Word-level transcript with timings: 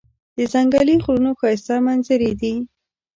د 0.37 0.37
ځنګلي 0.53 0.95
غرونو 1.03 1.31
ښایسته 1.39 1.75
منظرې 1.87 2.31
دي. 2.41 2.55